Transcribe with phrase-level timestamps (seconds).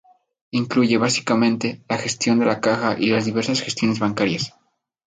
[0.49, 4.55] Incluye, básicamente, la gestión de la caja y las diversas gestiones bancarias.